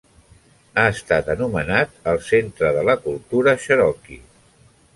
[0.77, 4.21] Ha estat anomenat el centre de la cultura Cherokee.